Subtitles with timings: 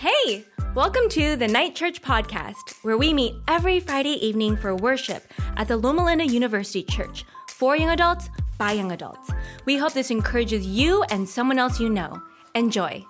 [0.00, 5.30] Hey, welcome to the Night Church Podcast, where we meet every Friday evening for worship
[5.58, 9.30] at the Loma Linda University Church for young adults by young adults.
[9.66, 12.18] We hope this encourages you and someone else you know.
[12.54, 13.04] Enjoy.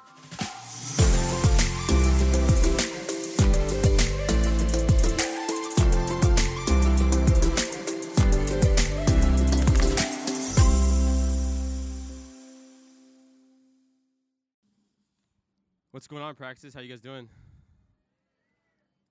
[16.30, 16.73] On, Praxis?
[16.73, 17.29] How you guys doing?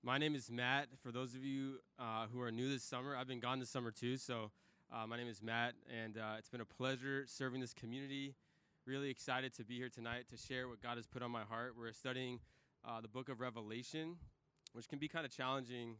[0.02, 0.88] My name is Matt.
[1.02, 3.90] For those of you uh, who are new this summer, I've been gone this summer
[3.90, 4.16] too.
[4.16, 4.50] So,
[4.90, 8.36] uh, my name is Matt, and uh, it's been a pleasure serving this community.
[8.86, 11.74] Really excited to be here tonight to share what God has put on my heart.
[11.78, 12.40] We're studying
[12.88, 14.16] uh, the book of Revelation,
[14.72, 15.96] which can be kind of challenging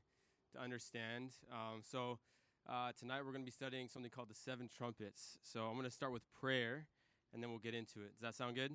[0.54, 1.32] to understand.
[1.52, 2.18] Um, so,
[2.66, 5.36] uh, tonight we're going to be studying something called the seven trumpets.
[5.42, 6.86] So, I'm going to start with prayer,
[7.34, 8.12] and then we'll get into it.
[8.18, 8.74] Does that sound good?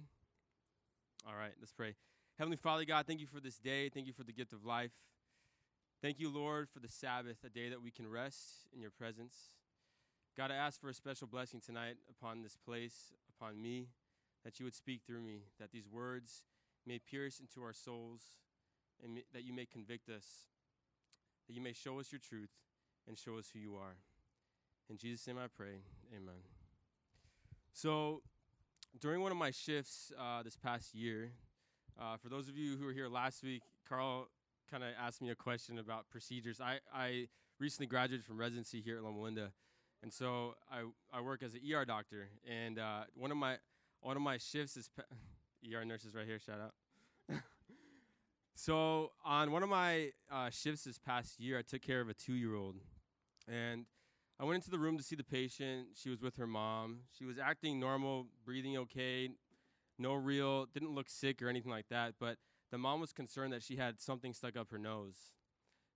[1.28, 1.95] All right, let's pray.
[2.38, 3.88] Heavenly Father, God, thank you for this day.
[3.88, 4.91] Thank you for the gift of life.
[6.02, 9.52] Thank you, Lord, for the Sabbath, a day that we can rest in your presence.
[10.36, 13.88] God, I ask for a special blessing tonight upon this place, upon me,
[14.44, 16.44] that you would speak through me, that these words
[16.86, 18.22] may pierce into our souls,
[19.02, 20.25] and that you may convict us,
[21.47, 22.52] that you may show us your truth
[23.08, 23.95] and show us who you are.
[24.89, 25.80] In Jesus' name I pray.
[26.13, 26.44] Amen.
[27.72, 28.23] So,
[29.00, 31.31] during one of my shifts uh, this past year,
[31.99, 34.27] uh, for those of you who were here last week, Carl
[34.69, 36.59] kind of asked me a question about procedures.
[36.59, 37.27] I, I
[37.59, 39.51] recently graduated from residency here at Loma Linda,
[40.03, 42.29] and so I, I work as an ER doctor.
[42.49, 43.57] And uh, one of my
[44.01, 44.89] one of my shifts is
[45.73, 46.39] ER nurses right here.
[46.39, 47.39] Shout out.
[48.55, 52.13] so on one of my uh, shifts this past year, I took care of a
[52.13, 52.75] two year old,
[53.47, 53.85] and
[54.38, 55.88] I went into the room to see the patient.
[55.95, 57.00] She was with her mom.
[57.17, 59.29] She was acting normal, breathing okay,
[59.97, 62.16] no real, didn't look sick or anything like that.
[62.19, 62.38] But
[62.72, 65.31] the mom was concerned that she had something stuck up her nose,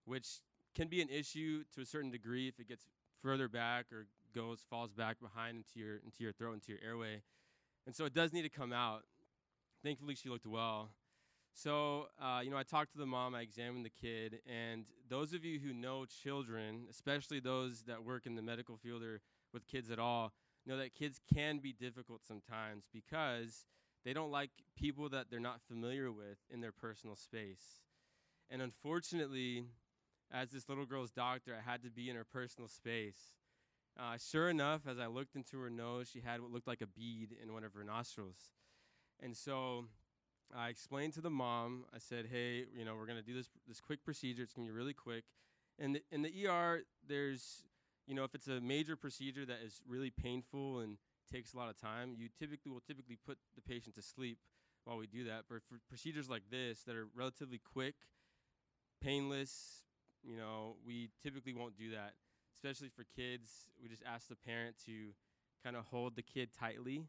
[0.05, 0.41] which
[0.75, 2.85] can be an issue to a certain degree if it gets
[3.21, 7.21] further back or goes falls back behind into your into your throat into your airway,
[7.85, 9.03] and so it does need to come out.
[9.83, 10.91] Thankfully, she looked well.
[11.53, 15.33] So, uh, you know, I talked to the mom, I examined the kid, and those
[15.33, 19.19] of you who know children, especially those that work in the medical field or
[19.51, 20.31] with kids at all,
[20.69, 23.65] know that kids can be difficult sometimes because
[24.05, 27.81] they don't like people that they're not familiar with in their personal space.
[28.49, 29.65] And unfortunately,
[30.31, 33.33] as this little girl's doctor, I had to be in her personal space.
[33.99, 36.87] Uh, sure enough, as I looked into her nose, she had what looked like a
[36.87, 38.53] bead in one of her nostrils.
[39.21, 39.85] And so
[40.55, 43.49] I explained to the mom, I said, hey, you know, we're going to do this,
[43.67, 44.43] this quick procedure.
[44.43, 45.25] It's going to be really quick.
[45.77, 47.63] And in the ER, there's,
[48.07, 50.97] you know, if it's a major procedure that is really painful and
[51.31, 54.37] takes a lot of time, you typically will typically put the patient to sleep
[54.85, 55.43] while we do that.
[55.49, 57.95] But for procedures like this that are relatively quick,
[59.01, 59.83] painless,
[60.23, 62.13] you know, we typically won't do that.
[62.55, 65.13] Especially for kids, we just ask the parent to
[65.63, 67.03] kind of hold the kid tightly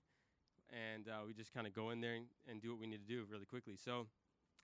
[0.71, 3.07] and uh, we just kind of go in there and, and, do what we need
[3.07, 3.77] to do really quickly.
[3.77, 4.07] So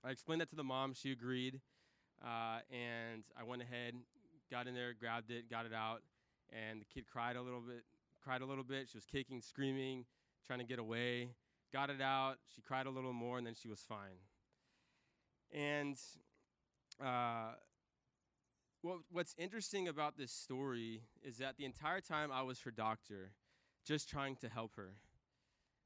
[0.03, 0.93] I explained that to the mom.
[0.93, 1.59] She agreed,
[2.23, 3.93] uh, and I went ahead,
[4.49, 6.01] got in there, grabbed it, got it out,
[6.51, 7.83] and the kid cried a little bit.
[8.27, 8.89] Cried a little bit.
[8.89, 10.03] She was kicking, screaming,
[10.45, 11.29] trying to get away.
[11.71, 12.35] Got it out.
[12.53, 14.19] She cried a little more, and then she was fine.
[15.49, 15.97] And
[17.01, 17.53] uh,
[18.81, 23.31] what, what's interesting about this story is that the entire time I was her doctor,
[23.85, 24.95] just trying to help her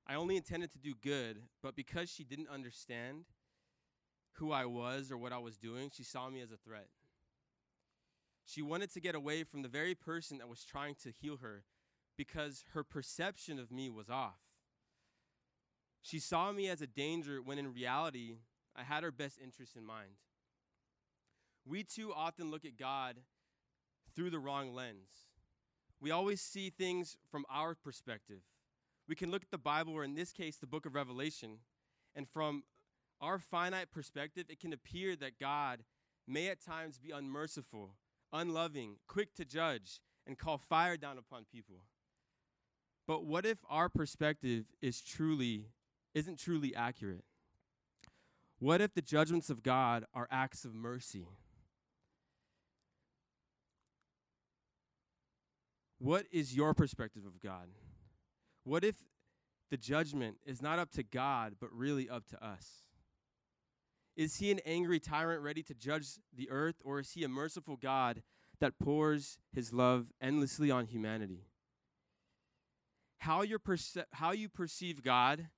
[0.07, 3.25] I only intended to do good, but because she didn't understand
[4.33, 6.87] who I was or what I was doing, she saw me as a threat.
[8.43, 11.63] She wanted to get away from the very person that was trying to heal her
[12.21, 14.39] because her perception of me was off.
[16.03, 18.35] She saw me as a danger when in reality,
[18.75, 20.11] I had her best interest in mind.
[21.65, 23.17] We too often look at God
[24.15, 25.09] through the wrong lens.
[25.99, 28.41] We always see things from our perspective
[29.07, 31.57] we can look at the Bible, or in this case, the book of Revelation,
[32.15, 32.63] and from
[33.19, 35.83] our finite perspective, it can appear that God
[36.25, 37.95] may at times be unmerciful,
[38.31, 41.81] unloving, quick to judge, and call fire down upon people.
[43.11, 45.65] But what if our perspective is truly
[46.13, 47.25] isn't truly accurate?
[48.57, 51.25] What if the judgments of God are acts of mercy?
[55.99, 57.67] What is your perspective of God?
[58.63, 58.95] What if
[59.69, 62.85] the judgment is not up to God, but really up to us?
[64.15, 67.75] Is he an angry tyrant ready to judge the earth, or is he a merciful
[67.75, 68.23] God
[68.61, 71.41] that pours his love endlessly on humanity?
[73.21, 75.49] How, your perce- how you perceive God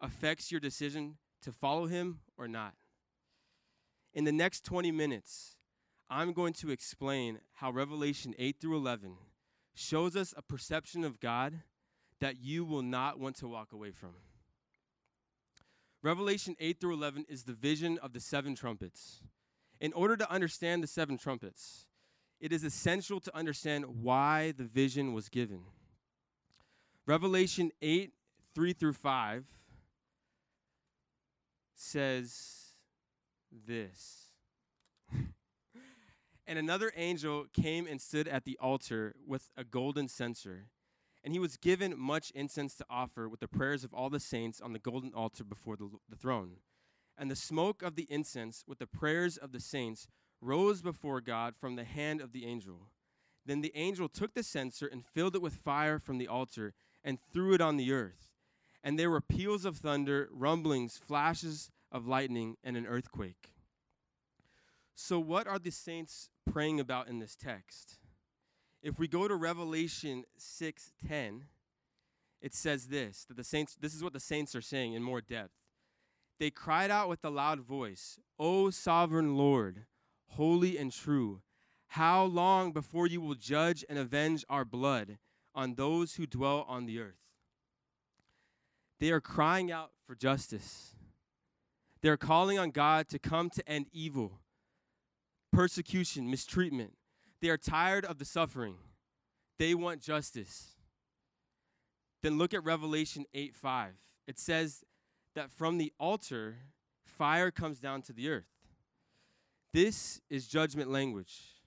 [0.00, 2.74] affects your decision to follow him or not.
[4.12, 5.54] in the next 20 minutes,
[6.10, 9.14] I'm going to explain how Revelation 8 through 11
[9.74, 11.60] shows us a perception of God
[12.18, 14.14] that you will not want to walk away from.
[16.02, 19.20] Revelation 8 through 11 is the vision of the seven trumpets.
[19.80, 21.86] In order to understand the seven trumpets,
[22.40, 25.60] it is essential to understand why the vision was given.
[27.08, 28.12] Revelation 8
[28.54, 29.46] 3 through 5
[31.74, 32.74] says
[33.66, 34.26] this.
[36.46, 40.66] and another angel came and stood at the altar with a golden censer,
[41.24, 44.60] and he was given much incense to offer with the prayers of all the saints
[44.60, 46.56] on the golden altar before the, the throne.
[47.16, 50.08] And the smoke of the incense with the prayers of the saints
[50.42, 52.88] rose before God from the hand of the angel.
[53.46, 57.18] Then the angel took the censer and filled it with fire from the altar and
[57.32, 58.30] threw it on the earth.
[58.82, 63.54] And there were peals of thunder, rumblings, flashes of lightning, and an earthquake.
[64.94, 67.98] So, what are the saints praying about in this text?
[68.82, 71.48] If we go to Revelation 6:10,
[72.40, 75.20] it says this that the saints this is what the saints are saying in more
[75.20, 75.54] depth.
[76.38, 79.86] They cried out with a loud voice, "O sovereign Lord,
[80.28, 81.42] holy and true,
[81.88, 85.18] how long before you will judge and avenge our blood
[85.58, 87.20] on those who dwell on the earth?"
[88.98, 90.94] They are crying out for justice.
[92.00, 94.40] They're calling on God to come to end evil,
[95.52, 96.96] persecution, mistreatment.
[97.40, 98.78] They are tired of the suffering.
[99.58, 100.76] They want justice.
[102.22, 103.94] Then look at Revelation 8 5.
[104.26, 104.84] It says
[105.34, 106.58] that from the altar,
[107.04, 108.50] fire comes down to the earth.
[109.72, 111.57] This is judgment language.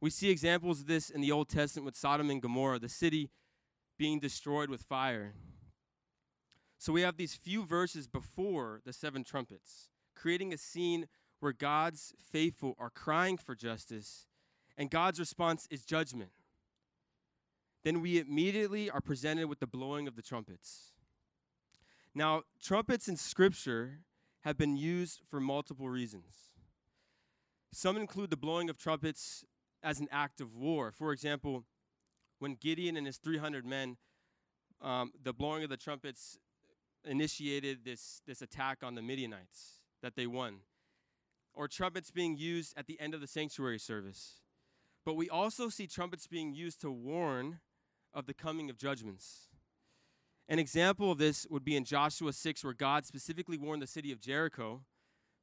[0.00, 3.30] We see examples of this in the Old Testament with Sodom and Gomorrah, the city
[3.98, 5.34] being destroyed with fire.
[6.78, 11.06] So we have these few verses before the seven trumpets, creating a scene
[11.40, 14.26] where God's faithful are crying for justice,
[14.76, 16.30] and God's response is judgment.
[17.82, 20.92] Then we immediately are presented with the blowing of the trumpets.
[22.14, 24.00] Now, trumpets in Scripture
[24.42, 26.52] have been used for multiple reasons.
[27.72, 29.44] Some include the blowing of trumpets
[29.82, 30.92] as an act of war.
[30.92, 31.64] For example,
[32.38, 33.96] when Gideon and his 300 men,
[34.80, 36.38] um, the blowing of the trumpets
[37.04, 40.58] initiated this, this attack on the Midianites that they won,
[41.54, 44.40] or trumpets being used at the end of the sanctuary service.
[45.04, 47.60] But we also see trumpets being used to warn
[48.12, 49.48] of the coming of judgments.
[50.48, 54.12] An example of this would be in Joshua 6, where God specifically warned the city
[54.12, 54.82] of Jericho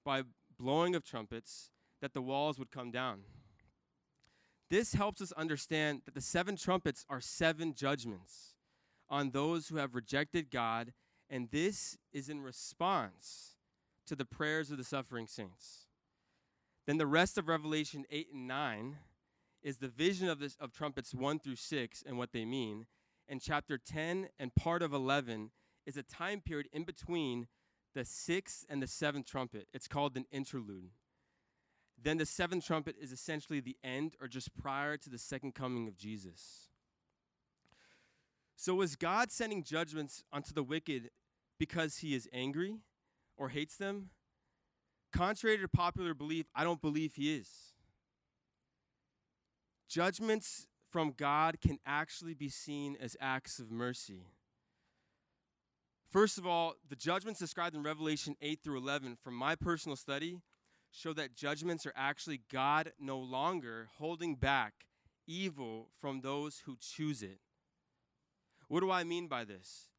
[0.03, 0.23] by
[0.57, 1.69] blowing of trumpets
[2.01, 3.21] that the walls would come down.
[4.69, 8.55] This helps us understand that the seven trumpets are seven judgments
[9.09, 10.93] on those who have rejected God
[11.29, 13.55] and this is in response
[14.07, 15.87] to the prayers of the suffering saints.
[16.85, 18.97] Then the rest of Revelation 8 and 9
[19.63, 22.85] is the vision of, this, of trumpets 1 through 6 and what they mean.
[23.27, 25.49] And chapter 10 and part of 11
[25.87, 27.47] is a time period in between
[27.95, 29.67] the sixth and the seventh trumpet.
[29.73, 30.91] It's called an interlude.
[32.01, 35.87] Then the seventh trumpet is essentially the end or just prior to the second coming
[35.87, 36.69] of Jesus.
[38.55, 41.09] So is God sending judgments unto the wicked
[41.59, 42.77] because he is angry
[43.37, 44.09] or hates them?
[45.11, 47.49] Contrary to popular belief, I don't believe he is.
[49.87, 54.27] Judgments from God can actually be seen as acts of mercy.
[56.09, 60.37] First of all, the judgments described in Revelation 8 through 11, from my personal study,
[60.95, 64.73] show that judgments are actually God no longer holding back
[65.27, 67.39] evil from those who choose it.
[68.67, 69.89] What do I mean by this?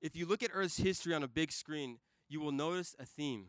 [0.00, 3.46] If you look at Earth's history on a big screen, you will notice a theme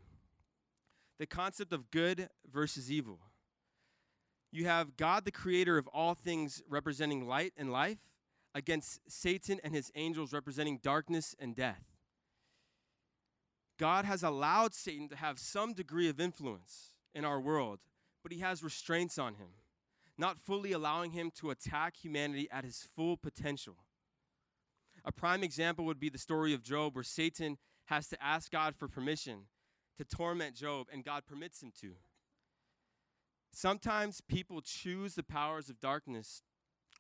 [1.17, 3.19] the concept of good versus evil.
[4.51, 7.99] You have God, the creator of all things, representing light and life,
[8.55, 11.83] against Satan and his angels, representing darkness and death.
[13.77, 17.79] God has allowed Satan to have some degree of influence in our world,
[18.23, 19.49] but he has restraints on him,
[20.17, 23.77] not fully allowing him to attack humanity at his full potential.
[25.03, 28.75] A prime example would be the story of Job, where Satan has to ask God
[28.75, 29.47] for permission
[29.97, 31.93] to torment Job, and God permits him to.
[33.51, 36.43] Sometimes people choose the powers of darkness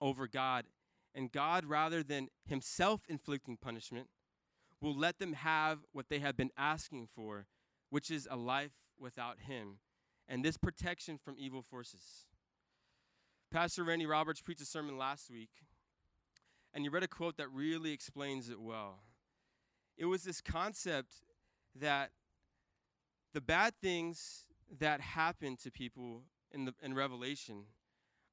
[0.01, 0.65] over God,
[1.13, 4.07] and God, rather than himself inflicting punishment,
[4.81, 7.45] will let them have what they have been asking for,
[7.89, 9.77] which is a life without him,
[10.27, 12.25] and this protection from evil forces.
[13.51, 15.49] Pastor Randy Roberts preached a sermon last week
[16.73, 18.99] and he read a quote that really explains it well.
[19.97, 21.15] It was this concept
[21.75, 22.11] that
[23.33, 24.45] the bad things
[24.79, 27.65] that happen to people in, the, in Revelation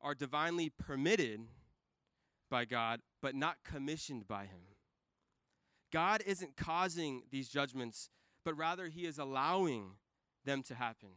[0.01, 1.41] are divinely permitted
[2.51, 4.61] by God, but not commissioned by Him.
[5.93, 8.09] God isn't causing these judgments,
[8.45, 9.93] but rather He is allowing
[10.45, 11.11] them to happen.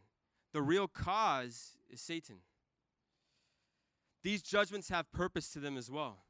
[0.53, 2.37] The real cause is Satan.
[4.23, 6.23] These judgments have purpose to them as well.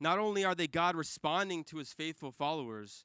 [0.00, 3.04] Not only are they God responding to His faithful followers,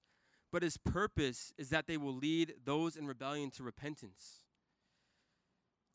[0.51, 4.41] but His purpose is that they will lead those in rebellion to repentance.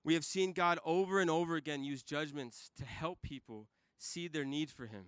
[0.05, 3.69] We have seen God over and over again use judgments to help people
[3.99, 5.07] see their need for Him.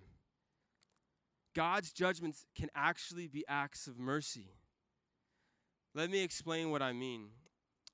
[1.55, 4.51] God's judgments can actually be acts of mercy.
[5.95, 7.29] Let me explain what I mean.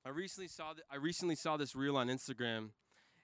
[0.04, 2.70] I recently saw th- I recently saw this reel on Instagram,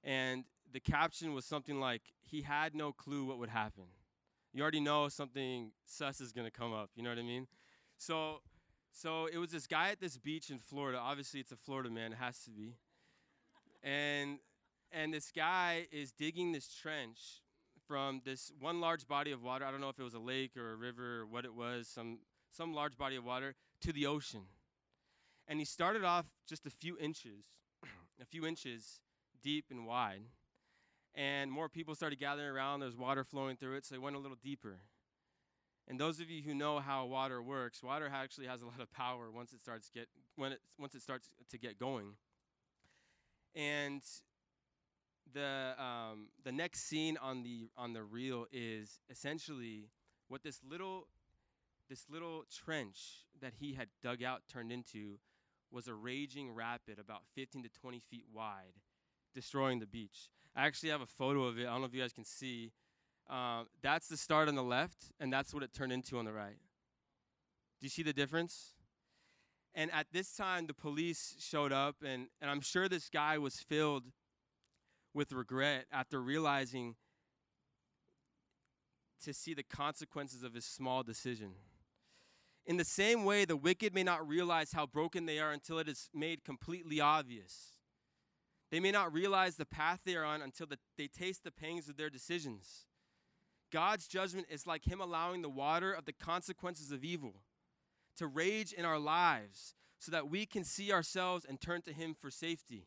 [0.03, 3.89] and the caption was something like, "He had no clue what would happen."
[4.53, 6.91] You already know something sus is gonna come up.
[6.95, 7.47] You know what I mean?
[7.97, 8.43] So,
[8.91, 10.99] so it was this guy at this beach in Florida.
[10.99, 12.13] Obviously, it's a Florida man.
[12.13, 12.77] It has to be
[13.83, 14.39] and
[14.93, 17.43] and this guy is digging this trench
[17.87, 19.65] from this one large body of water.
[19.65, 21.89] I don't know if it was a lake or a river or what it was,
[21.89, 22.19] some
[22.51, 24.43] some large body of water to the ocean.
[25.50, 27.42] And he started off just a few inches,
[28.23, 29.00] a few inches
[29.42, 30.23] deep and wide.
[31.12, 32.78] And more people started gathering around.
[32.78, 34.78] There's water flowing through it, so he went a little deeper.
[35.88, 38.92] And those of you who know how water works, water actually has a lot of
[38.92, 42.12] power once it starts get when it once it starts to get going.
[43.57, 44.02] And
[45.35, 49.88] the um, the next scene on the on the reel is essentially
[50.28, 51.09] what this little
[51.88, 55.19] this little trench that he had dug out turned into
[55.73, 58.75] was a raging rapid about 15 to 20 feet wide,
[59.35, 60.31] destroying the beach.
[60.55, 61.62] I actually have a photo of it.
[61.62, 62.73] I don't know if you guys can see.
[63.29, 66.33] Um, that's the start on the left, and that's what it turned into on the
[66.33, 66.59] right.
[67.81, 68.75] Do you see the difference?
[69.75, 73.57] And at this time, the police showed up, and, and I'm sure this guy was
[73.57, 74.05] filled
[75.15, 76.97] with regret after realizing
[79.25, 81.53] to see the consequences of his small decision.
[82.67, 85.88] In the same way, the wicked may not realize how broken they are until it
[85.88, 87.73] is made completely obvious.
[88.71, 91.88] They may not realize the path they are on until the, they taste the pangs
[91.88, 92.87] of their decisions.
[93.73, 97.43] God's judgment is like Him allowing the water of the consequences of evil
[98.17, 102.14] to rage in our lives so that we can see ourselves and turn to Him
[102.14, 102.87] for safety.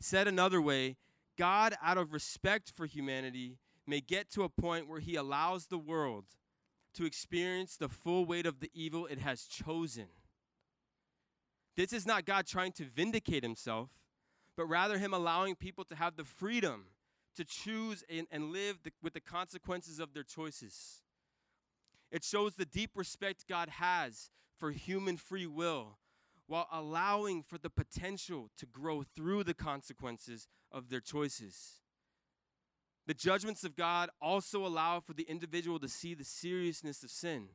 [0.00, 0.96] Said another way,
[1.36, 5.78] God, out of respect for humanity, may get to a point where He allows the
[5.78, 6.24] world
[6.94, 10.06] to experience the full weight of the evil it has chosen.
[11.76, 13.90] This is not God trying to vindicate Himself,
[14.56, 16.86] but rather Him allowing people to have the freedom
[17.36, 21.02] to choose and, and live the, with the consequences of their choices.
[22.10, 25.98] It shows the deep respect God has for human free will
[26.46, 31.79] while allowing for the potential to grow through the consequences of their choices.
[33.10, 37.48] The judgments of God also allow for the individual to see the seriousness of sin.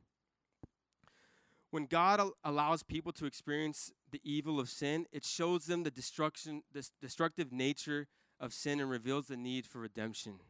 [1.70, 5.90] When God al- allows people to experience the evil of sin, it shows them the
[5.90, 8.06] destruction, the destructive nature
[8.38, 10.40] of sin and reveals the need for redemption.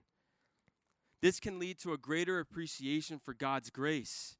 [1.22, 4.34] This can lead to a greater appreciation for God's grace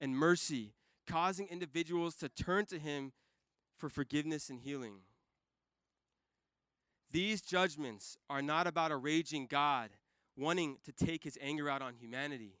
[0.00, 0.74] and mercy,
[1.06, 3.12] causing individuals to turn to Him
[3.76, 5.02] for forgiveness and healing.
[7.08, 9.90] These judgments are not about a raging God
[10.38, 12.54] wanting to take his anger out on humanity,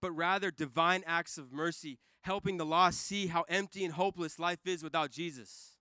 [0.00, 4.66] but rather divine acts of mercy, helping the lost see how empty and hopeless life
[4.66, 5.76] is without Jesus.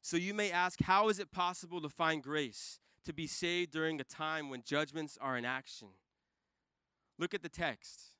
[0.00, 2.80] So you may ask, how is it possible to find grace?
[3.04, 5.88] to be saved during a time when judgments are in action.
[7.18, 8.12] Look at the text.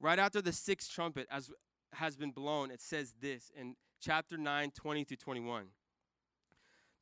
[0.00, 1.50] Right after the sixth trumpet as
[1.94, 5.66] has been blown, it says this in chapter 9, 20 through 21.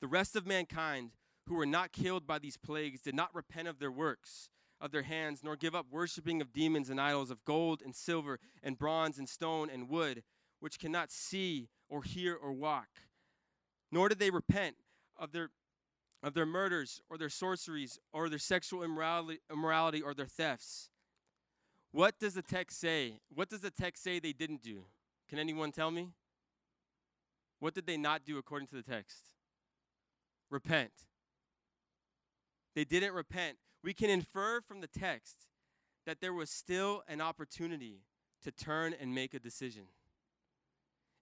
[0.00, 1.10] The rest of mankind
[1.48, 4.50] who were not killed by these plagues did not repent of their works
[4.80, 8.38] of their hands, nor give up worshiping of demons and idols of gold and silver
[8.62, 10.22] and bronze and stone and wood,
[10.60, 12.88] which cannot see or hear or walk.
[13.90, 14.76] Nor did they repent
[15.18, 15.50] of their
[16.22, 20.90] of their murders or their sorceries or their sexual immorality, immorality or their thefts.
[21.92, 23.20] What does the text say?
[23.32, 24.84] What does the text say they didn't do?
[25.28, 26.08] Can anyone tell me?
[27.60, 29.30] What did they not do according to the text?
[30.50, 30.90] Repent.
[32.78, 33.56] They didn't repent.
[33.82, 35.48] We can infer from the text
[36.06, 38.02] that there was still an opportunity
[38.44, 39.86] to turn and make a decision.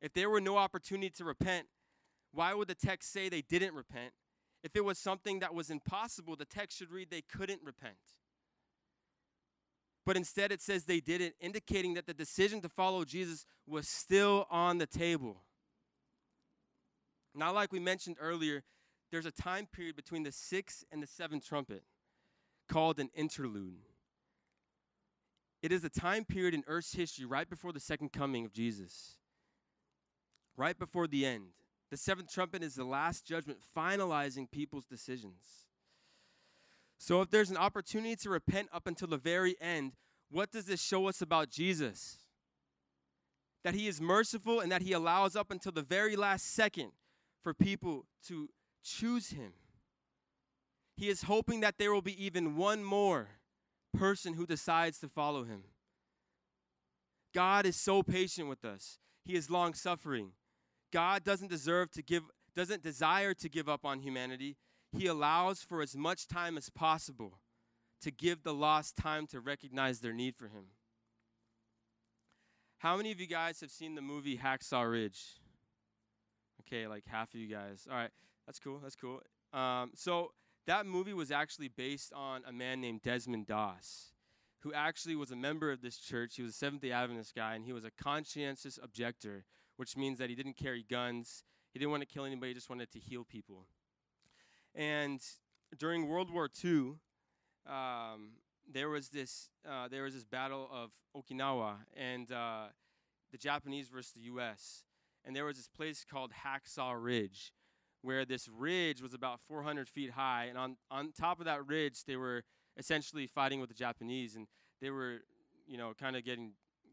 [0.02, 1.68] If there were no opportunity to repent,
[2.30, 4.12] why would the text say they didn't repent
[4.62, 7.94] if it was something that was impossible, the text should read they couldn't repent.
[10.04, 14.46] But instead, it says they didn't, indicating that the decision to follow Jesus was still
[14.50, 15.40] on the table.
[17.34, 18.62] Now, like we mentioned earlier,
[19.16, 21.82] there's a time period between the sixth and the seventh trumpet
[22.68, 23.88] called an interlude.
[25.62, 29.16] It is a time period in Earth's history right before the second coming of Jesus,
[30.54, 31.44] right before the end.
[31.90, 35.64] The seventh trumpet is the last judgment, finalizing people's decisions.
[36.98, 39.92] So, if there's an opportunity to repent up until the very end,
[40.30, 42.18] what does this show us about Jesus?
[43.64, 46.92] That he is merciful and that he allows up until the very last second
[47.42, 48.50] for people to
[48.82, 49.52] choose him.
[50.96, 53.28] He is hoping that there will be even one more
[53.96, 55.64] person who decides to follow him.
[57.34, 58.98] God is so patient with us.
[59.24, 60.32] He is long suffering.
[60.92, 62.22] God doesn't deserve to give
[62.54, 64.56] doesn't desire to give up on humanity.
[64.90, 67.40] He allows for as much time as possible
[68.00, 70.64] to give the lost time to recognize their need for him.
[72.78, 75.20] How many of you guys have seen the movie Hacksaw Ridge?
[76.66, 77.86] Okay, like half of you guys.
[77.90, 78.10] All right,
[78.46, 78.80] that's cool.
[78.82, 79.20] That's cool.
[79.52, 80.32] Um, so
[80.66, 84.12] that movie was actually based on a man named Desmond Doss,
[84.60, 86.36] who actually was a member of this church.
[86.36, 89.44] He was a Seventh day Adventist guy, and he was a conscientious objector,
[89.76, 91.44] which means that he didn't carry guns.
[91.72, 93.66] He didn't want to kill anybody, he just wanted to heal people.
[94.74, 95.20] And
[95.78, 96.94] during World War II,
[97.66, 98.32] um,
[98.70, 102.66] there was this uh, there was this battle of Okinawa and uh,
[103.30, 104.85] the Japanese versus the U.S.
[105.26, 107.52] And there was this place called Hacksaw Ridge,
[108.02, 112.04] where this ridge was about 400 feet high, and on, on top of that ridge,
[112.04, 112.44] they were
[112.76, 114.46] essentially fighting with the Japanese, and
[114.80, 115.18] they were,
[115.66, 116.52] you know, kind of getting,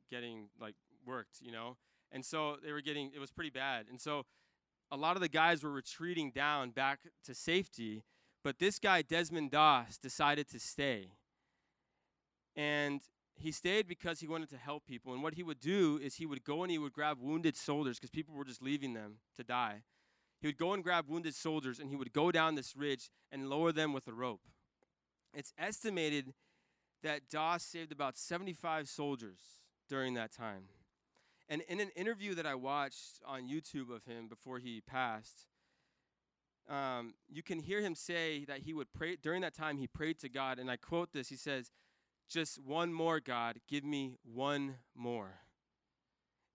[0.09, 0.73] getting like
[1.05, 1.77] worked, you know,
[2.11, 4.23] and so they were getting, it was pretty bad, and so
[4.91, 8.03] a lot of the guys were retreating down back to safety,
[8.43, 11.11] but this guy Desmond Doss decided to stay,
[12.55, 13.01] and
[13.43, 15.13] he stayed because he wanted to help people.
[15.13, 17.99] And what he would do is he would go and he would grab wounded soldiers
[17.99, 19.83] because people were just leaving them to die.
[20.39, 23.49] He would go and grab wounded soldiers and he would go down this ridge and
[23.49, 24.41] lower them with a rope.
[25.33, 26.33] It's estimated
[27.01, 29.39] that Doss saved about 75 soldiers
[29.89, 30.63] during that time.
[31.49, 35.47] And in an interview that I watched on YouTube of him before he passed,
[36.69, 39.77] um, you can hear him say that he would pray during that time.
[39.77, 41.27] He prayed to God, and I quote this.
[41.27, 41.71] He says,
[42.27, 45.41] "Just one more, God, give me one more."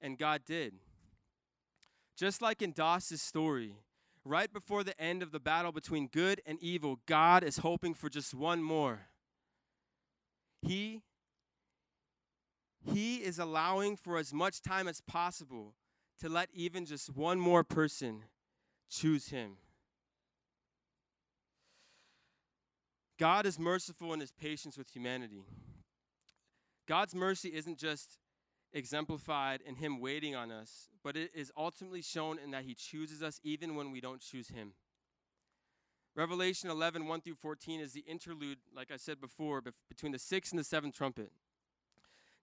[0.01, 0.81] And God did.
[2.17, 3.77] Just like in Doss's story,
[4.25, 8.09] right before the end of the battle between good and evil, God is hoping for
[8.09, 9.09] just one more.
[10.63, 11.03] He
[12.93, 15.75] he is allowing for as much time as possible
[16.21, 18.25] to let even just one more person
[18.89, 19.59] choose him.
[23.19, 25.45] God is merciful in his patience with humanity.
[26.87, 28.19] God's mercy isn't just
[28.73, 33.23] exemplified in Him waiting on us, but it is ultimately shown in that He chooses
[33.23, 34.73] us even when we don't choose Him.
[36.15, 40.53] Revelation 11, 1 through 14 is the interlude, like I said before, between the sixth
[40.53, 41.31] and the seventh trumpet.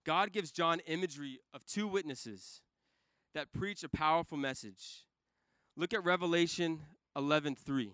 [0.04, 2.62] God gives John imagery of two witnesses
[3.34, 5.04] that preach a powerful message.
[5.76, 6.80] Look at Revelation
[7.16, 7.92] 11, 3.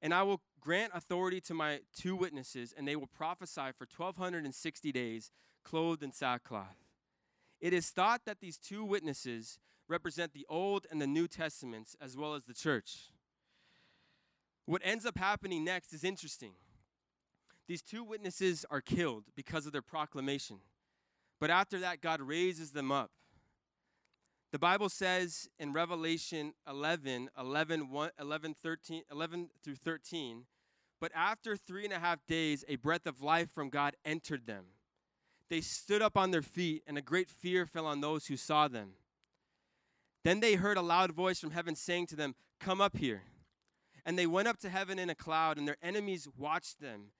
[0.00, 4.92] And I will grant authority to my two witnesses, and they will prophesy for 1260
[4.92, 5.30] days,
[5.64, 6.76] clothed in sackcloth.
[7.60, 12.16] It is thought that these two witnesses represent the Old and the New Testaments as
[12.16, 13.10] well as the church.
[14.66, 16.52] What ends up happening next is interesting.
[17.66, 20.58] These two witnesses are killed because of their proclamation.
[21.40, 23.10] But after that, God raises them up.
[24.50, 30.44] The Bible says in Revelation 11, 11, 1, 11, 13, 11 through 13,
[31.00, 34.64] but after three and a half days, a breath of life from God entered them
[35.48, 38.68] they stood up on their feet, and a great fear fell on those who saw
[38.68, 38.92] them.
[40.24, 43.22] Then they heard a loud voice from heaven saying to them, Come up here.
[44.04, 47.12] And they went up to heaven in a cloud, and their enemies watched them.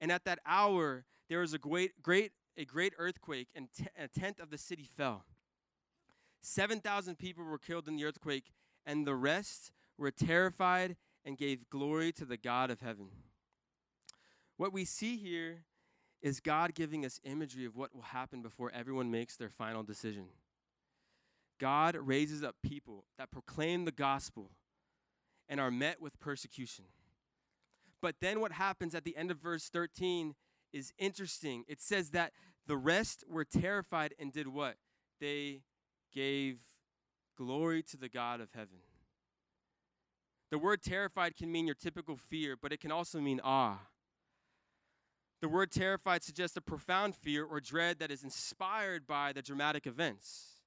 [0.00, 4.08] And at that hour there was a great, great, a great earthquake, and t- a
[4.08, 5.24] tenth of the city fell.
[6.40, 8.52] Seven thousand people were killed in the earthquake,
[8.86, 13.08] and the rest were terrified and gave glory to the God of heaven.
[14.56, 15.64] What we see here
[16.20, 20.26] is God giving us imagery of what will happen before everyone makes their final decision.
[21.58, 24.50] God raises up people that proclaim the gospel
[25.48, 26.84] and are met with persecution.
[28.00, 30.34] But then what happens at the end of verse 13
[30.72, 31.64] is interesting.
[31.68, 32.32] It says that
[32.66, 34.76] the rest were terrified and did what?
[35.20, 35.62] They
[36.12, 36.58] gave
[37.36, 38.78] glory to the God of heaven.
[40.50, 43.78] The word terrified can mean your typical fear, but it can also mean awe.
[45.40, 49.86] The word terrified suggests a profound fear or dread that is inspired by the dramatic
[49.86, 50.62] events,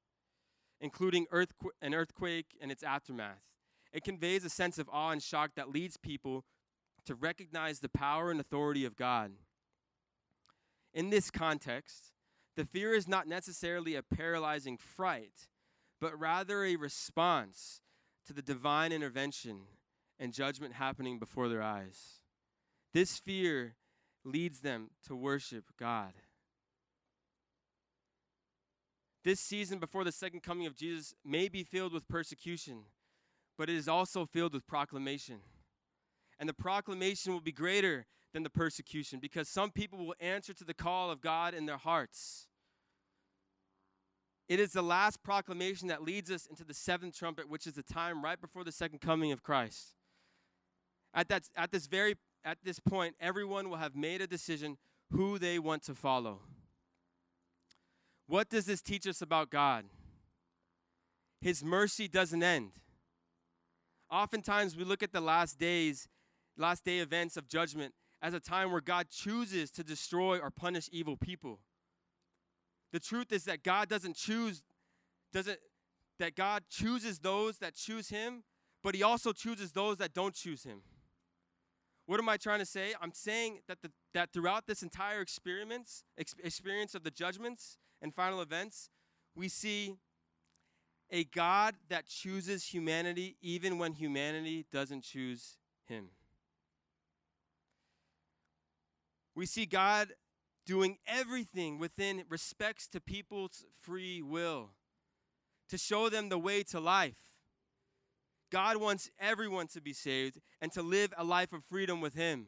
[0.79, 3.41] including earthqu- an earthquake and its aftermath.
[3.91, 6.45] It conveys a sense of awe and shock that leads people
[7.05, 9.31] to recognize the power and authority of God.
[10.93, 12.11] In this context,
[12.55, 15.47] the fear is not necessarily a paralyzing fright,
[15.99, 17.81] but rather a response
[18.25, 19.61] to the divine intervention
[20.19, 22.19] and judgment happening before their eyes.
[22.93, 23.75] This fear
[24.23, 26.13] leads them to worship God.
[29.23, 32.85] This season before the second coming of Jesus may be filled with persecution,
[33.57, 35.39] but it is also filled with proclamation.
[36.39, 40.63] And the proclamation will be greater than the persecution because some people will answer to
[40.63, 42.47] the call of God in their hearts.
[44.47, 47.83] It is the last proclamation that leads us into the seventh trumpet, which is the
[47.83, 49.95] time right before the second coming of Christ.
[51.13, 54.77] At, that, at this very at this point, everyone will have made a decision
[55.11, 56.39] who they want to follow.
[58.27, 59.85] What does this teach us about God?
[61.39, 62.71] His mercy doesn't end.
[64.09, 66.07] Oftentimes, we look at the last days,
[66.57, 70.89] last day events of judgment as a time where God chooses to destroy or punish
[70.91, 71.59] evil people.
[72.91, 74.61] The truth is that God doesn't choose,
[75.33, 75.59] doesn't,
[76.19, 78.43] that God chooses those that choose Him,
[78.83, 80.81] but He also chooses those that don't choose Him.
[82.05, 82.93] What am I trying to say?
[83.01, 88.13] I'm saying that, the, that throughout this entire experience, ex- experience of the judgments and
[88.13, 88.89] final events,
[89.35, 89.95] we see
[91.09, 96.09] a God that chooses humanity even when humanity doesn't choose him.
[99.35, 100.13] We see God
[100.65, 104.71] doing everything within respects to people's free will
[105.69, 107.15] to show them the way to life.
[108.51, 112.47] God wants everyone to be saved and to live a life of freedom with Him.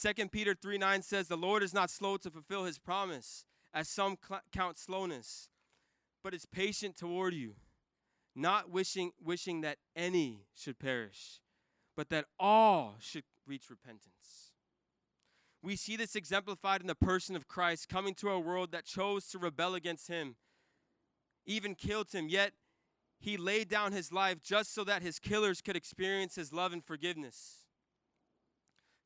[0.00, 3.88] 2 Peter 3 9 says, The Lord is not slow to fulfill His promise, as
[3.88, 5.50] some cl- count slowness,
[6.24, 7.54] but is patient toward you,
[8.34, 11.40] not wishing, wishing that any should perish,
[11.94, 14.51] but that all should reach repentance.
[15.62, 19.26] We see this exemplified in the person of Christ coming to a world that chose
[19.28, 20.36] to rebel against Him,
[21.46, 22.52] even killed Him, yet
[23.22, 26.84] he laid down his life just so that his killers could experience his love and
[26.84, 27.58] forgiveness.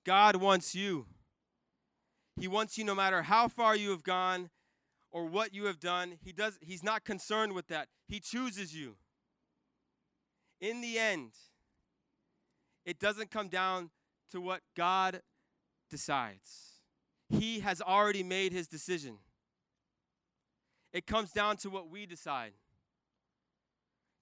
[0.06, 1.04] God wants you.
[2.40, 4.48] He wants you no matter how far you have gone
[5.10, 6.18] or what you have done.
[6.24, 7.88] He does he's not concerned with that.
[8.08, 8.96] He chooses you.
[10.62, 11.32] In the end,
[12.86, 13.90] it doesn't come down
[14.30, 15.20] to what God
[15.90, 16.80] decides.
[17.28, 19.18] He has already made his decision.
[20.92, 22.52] It comes down to what we decide.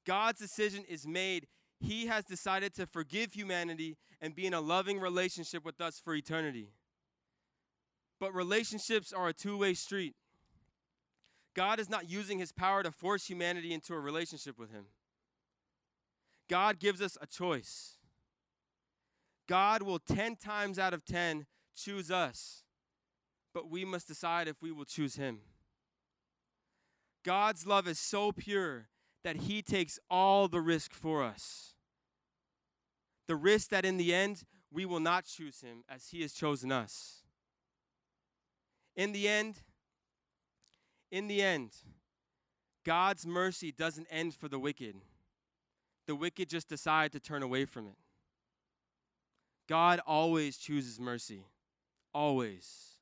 [0.06, 1.46] God's decision is made.
[1.80, 6.14] He has decided to forgive humanity and be in a loving relationship with us for
[6.14, 6.70] eternity.
[8.20, 10.14] But relationships are a two way street.
[11.54, 14.86] God is not using his power to force humanity into a relationship with him.
[16.48, 17.96] God gives us a choice.
[19.48, 22.62] God will 10 times out of 10 choose us,
[23.52, 25.40] but we must decide if we will choose him.
[27.24, 28.88] God's love is so pure
[29.24, 31.74] that He takes all the risk for us.
[33.26, 36.70] The risk that in the end, we will not choose Him as He has chosen
[36.70, 37.22] us.
[38.94, 39.56] In the end,
[41.10, 41.70] in the end,
[42.84, 44.96] God's mercy doesn't end for the wicked.
[46.06, 47.96] The wicked just decide to turn away from it.
[49.68, 51.42] God always chooses mercy.
[52.12, 52.94] Always.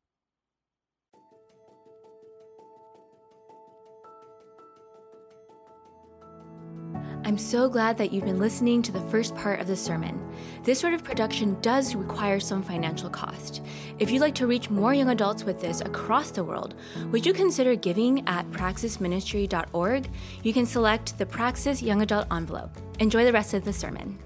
[7.25, 10.21] I'm so glad that you've been listening to the first part of the sermon.
[10.65, 13.63] This sort of production does require some financial cost.
[14.01, 16.75] If you'd like to reach more young adults with this across the world,
[17.13, 20.11] would you consider giving at praxisministry.org?
[20.43, 22.77] You can select the Praxis Young Adult envelope.
[22.99, 24.19] Enjoy the rest of the sermon.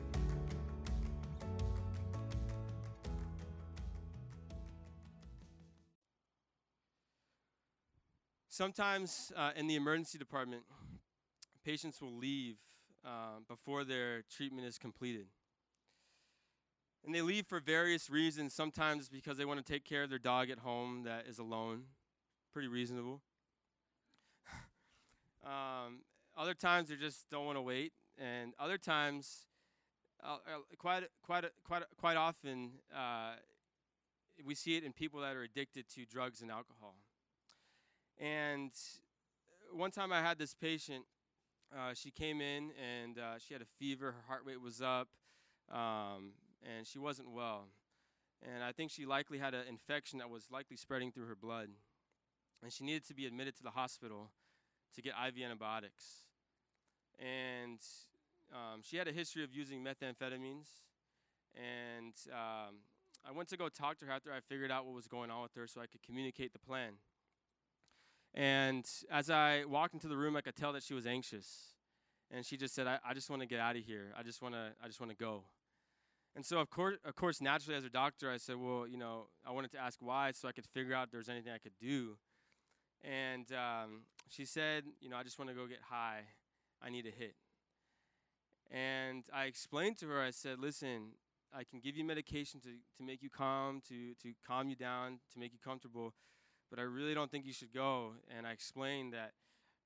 [8.56, 10.62] Sometimes uh, in the emergency department,
[11.62, 12.56] patients will leave
[13.04, 15.26] um, before their treatment is completed.
[17.04, 18.54] And they leave for various reasons.
[18.54, 21.38] Sometimes it's because they want to take care of their dog at home that is
[21.38, 21.82] alone.
[22.54, 23.20] Pretty reasonable.
[25.44, 25.98] um,
[26.34, 27.92] other times they just don't want to wait.
[28.16, 29.44] And other times,
[30.24, 33.34] uh, uh, quite, quite, quite, quite often, uh,
[34.46, 36.94] we see it in people that are addicted to drugs and alcohol.
[38.18, 38.70] And
[39.72, 41.04] one time I had this patient
[41.74, 44.12] uh, she came in and uh, she had a fever.
[44.12, 45.08] Her heart rate was up,
[45.72, 47.64] um, and she wasn't well.
[48.42, 51.70] And I think she likely had an infection that was likely spreading through her blood.
[52.62, 54.30] And she needed to be admitted to the hospital
[54.94, 56.04] to get IV antibiotics.
[57.18, 57.80] And
[58.52, 60.68] um, she had a history of using methamphetamines,
[61.54, 62.76] and um,
[63.26, 65.42] I went to go talk to her after I figured out what was going on
[65.42, 66.92] with her so I could communicate the plan.
[68.36, 71.72] And as I walked into the room, I could tell that she was anxious.
[72.30, 74.12] And she just said, I, I just want to get out of here.
[74.18, 75.44] I just want to I just want to go.
[76.34, 79.28] And so of course of course naturally as a doctor I said, well, you know,
[79.46, 81.78] I wanted to ask why so I could figure out if there's anything I could
[81.80, 82.18] do.
[83.02, 86.20] And um, she said, you know, I just want to go get high.
[86.82, 87.34] I need a hit.
[88.70, 91.12] And I explained to her, I said, listen,
[91.54, 95.20] I can give you medication to, to make you calm, to, to calm you down,
[95.32, 96.12] to make you comfortable,
[96.70, 98.12] but I really don't think you should go.
[98.36, 99.32] And I explained that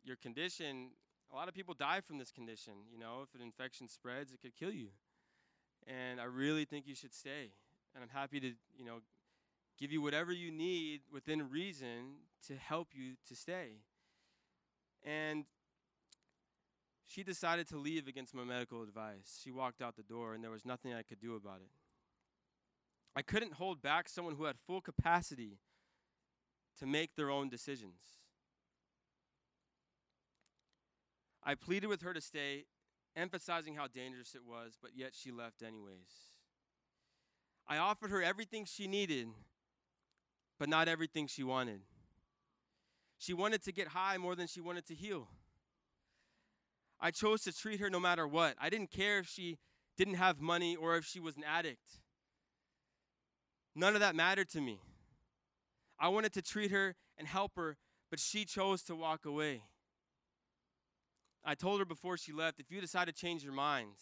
[0.05, 0.91] your condition,
[1.33, 2.75] a lot of people die from this condition.
[2.93, 4.89] You know, if an infection spreads, it could kill you.
[5.87, 7.53] And I really think you should stay.
[7.95, 9.01] And I'm happy to, you know,
[9.79, 12.17] give you whatever you need within reason
[12.47, 13.81] to help you to stay.
[15.05, 15.45] And
[17.07, 19.41] she decided to leave against my medical advice.
[19.43, 21.71] She walked out the door, and there was nothing I could do about it.
[23.17, 25.59] I couldn't hold back someone who had full capacity
[26.81, 28.01] to make their own decisions.
[31.43, 32.65] I pleaded with her to stay,
[33.17, 36.33] emphasizing how dangerous it was, but yet she left anyways.
[37.67, 39.29] I offered her everything she needed,
[40.59, 41.81] but not everything she wanted.
[43.19, 45.29] She wanted to get high more than she wanted to heal.
[47.01, 48.55] I chose to treat her no matter what.
[48.61, 49.59] I didn't care if she
[49.97, 52.01] didn't have money or if she was an addict.
[53.75, 54.81] None of that mattered to me.
[56.01, 57.77] I wanted to treat her and help her,
[58.11, 59.63] but she chose to walk away.
[61.45, 63.93] I told her before she left if you decide to change your mind,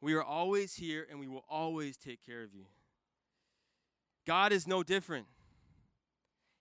[0.00, 2.66] we are always here and we will always take care of you.
[4.26, 5.26] God is no different.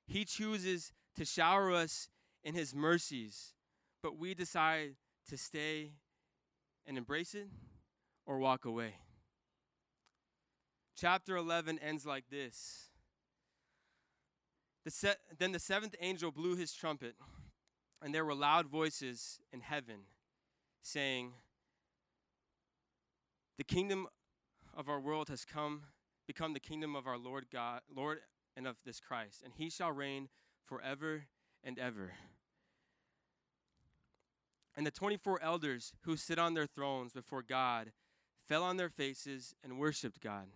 [0.07, 2.07] He chooses to shower us
[2.43, 3.55] in His mercies
[4.05, 4.91] but we decide
[5.27, 5.89] to stay
[6.85, 7.47] and embrace it
[8.27, 8.93] or walk away.
[10.95, 12.91] Chapter 11 ends like this.
[14.85, 17.15] The se- then the seventh angel blew his trumpet,
[18.03, 20.01] and there were loud voices in heaven
[20.83, 21.33] saying,
[23.57, 24.07] The kingdom
[24.75, 25.85] of our world has come,
[26.27, 28.19] become the kingdom of our Lord God, Lord
[28.55, 30.29] and of this Christ, and he shall reign
[30.63, 31.23] forever
[31.63, 32.13] and ever.
[34.77, 37.91] And the 24 elders who sit on their thrones before God
[38.47, 40.47] fell on their faces and worshiped God,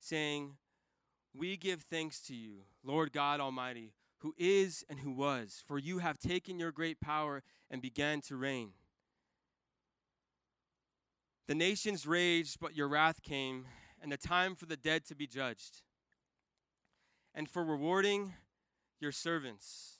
[0.00, 0.56] saying,
[1.34, 5.98] We give thanks to you, Lord God Almighty, who is and who was, for you
[5.98, 8.70] have taken your great power and began to reign.
[11.48, 13.66] The nations raged, but your wrath came,
[14.00, 15.82] and the time for the dead to be judged,
[17.34, 18.34] and for rewarding
[19.00, 19.98] your servants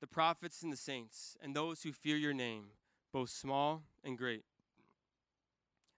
[0.00, 2.66] the prophets and the saints, and those who fear your name,
[3.12, 4.44] both small and great,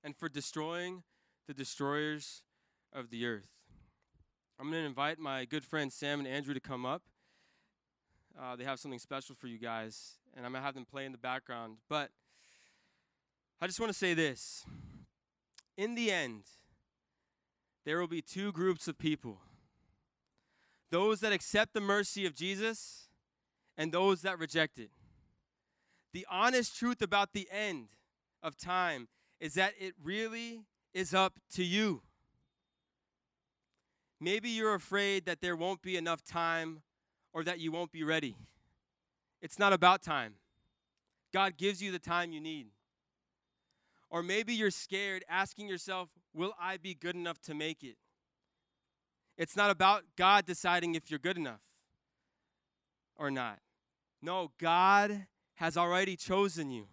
[0.05, 1.03] and for destroying
[1.47, 2.43] the destroyers
[2.93, 3.58] of the earth.
[4.61, 7.03] I'm going to invite my good friends Sam and Andrew to come up.
[8.37, 11.07] Uh, they have something special for you guys, and I'm going to have them play
[11.07, 11.77] in the background.
[11.89, 12.11] But
[13.61, 14.65] I just want to say this
[15.77, 16.43] in the end,
[17.85, 19.39] there will be two groups of people
[20.91, 23.09] those that accept the mercy of Jesus
[23.77, 24.91] and those that reject it.
[26.13, 27.89] The honest truth about the end
[28.43, 29.07] of time
[29.39, 32.03] is that it really is up to you.
[34.21, 36.83] Maybe you're afraid that there won't be enough time
[37.33, 38.37] or that you won't be ready.
[39.41, 40.35] It's not about time.
[41.33, 42.69] God gives you the time you need.
[44.11, 47.97] Or maybe you're scared, asking yourself, Will I be good enough to make it?
[49.37, 51.61] It's not about God deciding if you're good enough
[53.17, 53.59] or not.
[54.21, 55.27] No, God
[55.57, 56.87] has already chosen you.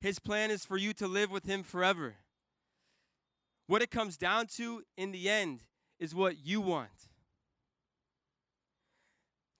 [0.00, 2.16] His plan is for you to live with Him forever.
[3.66, 5.62] What it comes down to in the end
[6.00, 6.88] is what you want.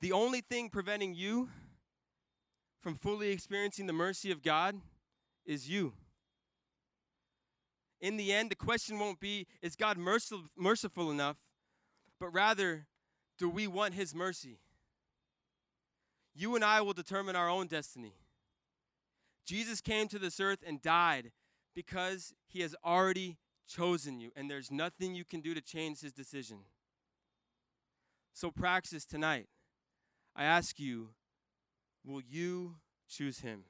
[0.00, 1.50] The only thing preventing you
[2.80, 4.80] from fully experiencing the mercy of God
[5.44, 5.92] is you.
[8.00, 11.36] In the end, the question won't be, is God merciful, merciful enough?
[12.18, 12.86] But rather,
[13.38, 14.58] do we want His mercy?
[16.34, 18.14] You and I will determine our own destiny.
[19.44, 21.32] Jesus came to this earth and died
[21.74, 23.36] because he has already
[23.70, 26.58] chosen you, and there's nothing you can do to change his decision.
[28.32, 29.46] So, praxis tonight,
[30.34, 31.10] I ask you,
[32.04, 32.76] will you
[33.08, 33.64] choose him?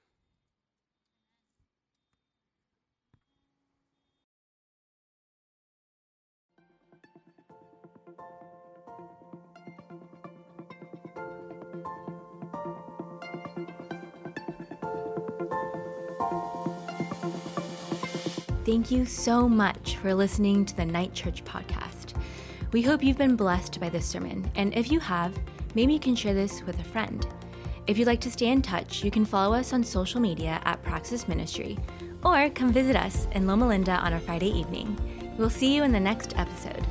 [18.71, 22.15] Thank you so much for listening to the Night Church podcast.
[22.71, 25.37] We hope you've been blessed by this sermon, and if you have,
[25.75, 27.27] maybe you can share this with a friend.
[27.89, 30.85] If you'd like to stay in touch, you can follow us on social media at
[30.85, 31.81] Praxis Ministry
[32.23, 34.97] or come visit us in Loma Linda on a Friday evening.
[35.37, 36.87] We'll see you in the next episode.